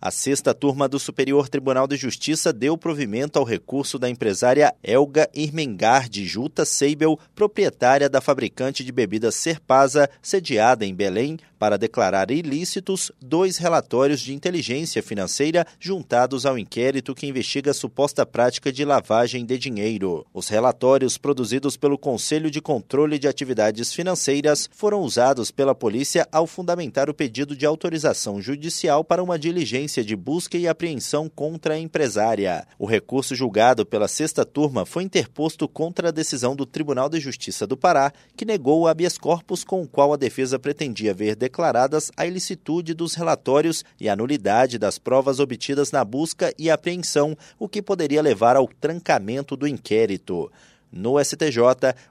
A 0.00 0.12
sexta 0.12 0.54
turma 0.54 0.88
do 0.88 0.96
Superior 0.96 1.48
Tribunal 1.48 1.88
de 1.88 1.96
Justiça 1.96 2.52
deu 2.52 2.78
provimento 2.78 3.36
ao 3.36 3.44
recurso 3.44 3.98
da 3.98 4.08
empresária 4.08 4.72
Elga 4.80 5.28
Irmengard 5.34 6.24
Juta 6.24 6.64
Seibel, 6.64 7.18
proprietária 7.34 8.08
da 8.08 8.20
fabricante 8.20 8.84
de 8.84 8.92
bebidas 8.92 9.34
Serpasa, 9.34 10.08
sediada 10.22 10.86
em 10.86 10.94
Belém, 10.94 11.36
para 11.58 11.76
declarar 11.76 12.30
ilícitos 12.30 13.10
dois 13.20 13.56
relatórios 13.56 14.20
de 14.20 14.32
inteligência 14.32 15.02
financeira 15.02 15.66
juntados 15.80 16.46
ao 16.46 16.56
inquérito 16.56 17.12
que 17.12 17.26
investiga 17.26 17.72
a 17.72 17.74
suposta 17.74 18.24
prática 18.24 18.72
de 18.72 18.84
lavagem 18.84 19.44
de 19.44 19.58
dinheiro. 19.58 20.24
Os 20.32 20.46
relatórios 20.46 21.18
produzidos 21.18 21.76
pelo 21.76 21.98
Conselho 21.98 22.52
de 22.52 22.60
Controle 22.60 23.18
de 23.18 23.26
Atividades 23.26 23.92
Financeiras 23.92 24.70
foram 24.72 25.00
usados 25.00 25.50
pela 25.50 25.74
polícia 25.74 26.28
ao 26.30 26.46
fundamentar 26.46 27.10
o 27.10 27.14
pedido 27.14 27.56
de 27.56 27.66
autorização 27.66 28.40
judicial 28.40 29.02
para 29.02 29.24
uma 29.24 29.36
diligência 29.36 29.87
de 29.88 30.14
busca 30.14 30.56
e 30.56 30.68
apreensão 30.68 31.28
contra 31.28 31.74
a 31.74 31.78
empresária. 31.78 32.66
O 32.78 32.86
recurso 32.86 33.34
julgado 33.34 33.84
pela 33.84 34.06
sexta 34.06 34.44
turma 34.44 34.84
foi 34.84 35.02
interposto 35.02 35.66
contra 35.66 36.08
a 36.08 36.12
decisão 36.12 36.54
do 36.54 36.64
Tribunal 36.64 37.08
de 37.08 37.18
Justiça 37.18 37.66
do 37.66 37.76
Pará, 37.76 38.12
que 38.36 38.44
negou 38.44 38.82
o 38.82 38.86
habeas 38.86 39.16
corpus 39.16 39.64
com 39.64 39.82
o 39.82 39.88
qual 39.88 40.12
a 40.12 40.16
defesa 40.16 40.58
pretendia 40.58 41.14
ver 41.14 41.34
declaradas 41.34 42.12
a 42.16 42.26
ilicitude 42.26 42.94
dos 42.94 43.14
relatórios 43.14 43.84
e 43.98 44.08
a 44.08 44.14
nulidade 44.14 44.78
das 44.78 44.98
provas 44.98 45.40
obtidas 45.40 45.90
na 45.90 46.04
busca 46.04 46.52
e 46.58 46.70
apreensão, 46.70 47.36
o 47.58 47.68
que 47.68 47.82
poderia 47.82 48.22
levar 48.22 48.56
ao 48.56 48.68
trancamento 48.68 49.56
do 49.56 49.66
inquérito. 49.66 50.50
No 50.90 51.22
STJ, 51.22 51.58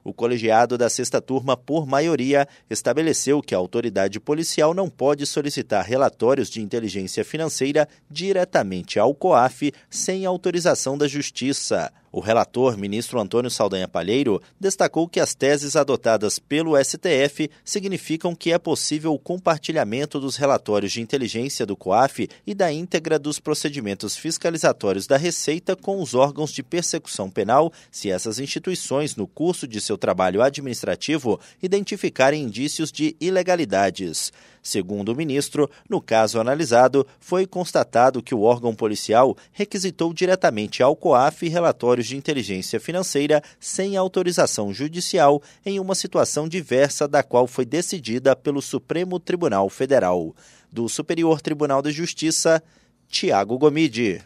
o 0.04 0.12
colegiado 0.12 0.78
da 0.78 0.88
sexta 0.88 1.20
turma, 1.20 1.56
por 1.56 1.86
maioria, 1.86 2.46
estabeleceu 2.70 3.42
que 3.42 3.54
a 3.54 3.58
autoridade 3.58 4.20
policial 4.20 4.72
não 4.72 4.88
pode 4.88 5.26
solicitar 5.26 5.84
relatórios 5.84 6.48
de 6.48 6.62
inteligência 6.62 7.24
financeira 7.24 7.88
diretamente 8.10 8.98
ao 8.98 9.14
COAF 9.14 9.72
sem 9.90 10.24
autorização 10.24 10.96
da 10.96 11.08
Justiça. 11.08 11.92
O 12.18 12.20
relator, 12.20 12.76
ministro 12.76 13.20
Antônio 13.20 13.48
Saldanha 13.48 13.86
Palheiro, 13.86 14.42
destacou 14.58 15.06
que 15.08 15.20
as 15.20 15.36
teses 15.36 15.76
adotadas 15.76 16.40
pelo 16.40 16.76
STF 16.76 17.48
significam 17.64 18.34
que 18.34 18.50
é 18.50 18.58
possível 18.58 19.14
o 19.14 19.18
compartilhamento 19.20 20.18
dos 20.18 20.34
relatórios 20.34 20.90
de 20.90 21.00
inteligência 21.00 21.64
do 21.64 21.76
COAF 21.76 22.28
e 22.44 22.54
da 22.56 22.72
íntegra 22.72 23.20
dos 23.20 23.38
procedimentos 23.38 24.16
fiscalizatórios 24.16 25.06
da 25.06 25.16
Receita 25.16 25.76
com 25.76 26.02
os 26.02 26.12
órgãos 26.12 26.50
de 26.50 26.60
persecução 26.60 27.30
penal, 27.30 27.72
se 27.88 28.10
essas 28.10 28.40
instituições, 28.40 29.14
no 29.14 29.28
curso 29.28 29.68
de 29.68 29.80
seu 29.80 29.96
trabalho 29.96 30.42
administrativo, 30.42 31.38
identificarem 31.62 32.42
indícios 32.42 32.90
de 32.90 33.14
ilegalidades. 33.20 34.32
Segundo 34.62 35.10
o 35.10 35.16
ministro, 35.16 35.70
no 35.88 36.00
caso 36.00 36.40
analisado, 36.40 37.06
foi 37.18 37.46
constatado 37.46 38.22
que 38.22 38.34
o 38.34 38.42
órgão 38.42 38.74
policial 38.74 39.36
requisitou 39.52 40.12
diretamente 40.12 40.82
ao 40.82 40.96
COAF 40.96 41.48
relatórios 41.48 42.06
de 42.06 42.16
inteligência 42.16 42.78
financeira 42.78 43.42
sem 43.58 43.96
autorização 43.96 44.72
judicial 44.72 45.42
em 45.64 45.80
uma 45.80 45.94
situação 45.94 46.48
diversa 46.48 47.08
da 47.08 47.22
qual 47.22 47.46
foi 47.46 47.64
decidida 47.64 48.34
pelo 48.34 48.60
Supremo 48.60 49.18
Tribunal 49.18 49.68
Federal. 49.68 50.34
Do 50.70 50.88
Superior 50.88 51.40
Tribunal 51.40 51.80
de 51.80 51.90
Justiça, 51.90 52.62
Tiago 53.08 53.56
Gomide. 53.56 54.22